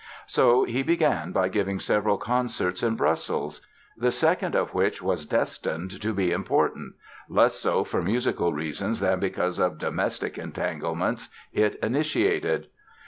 So 0.25 0.63
he 0.63 0.81
began 0.81 1.31
by 1.31 1.47
giving 1.49 1.79
several 1.79 2.17
concerts 2.17 2.81
in 2.81 2.95
Brussels, 2.95 3.61
the 3.95 4.09
second 4.09 4.55
of 4.55 4.73
which 4.73 4.99
was 4.99 5.27
destined 5.27 6.01
to 6.01 6.11
be 6.11 6.31
important—less 6.31 7.53
so 7.59 7.83
for 7.83 8.01
musical 8.01 8.51
reasons 8.51 8.99
than 8.99 9.19
because 9.19 9.59
of 9.59 9.77
domestic 9.77 10.39
entanglements 10.39 11.29
it 11.53 11.75
initiated. 11.83 12.65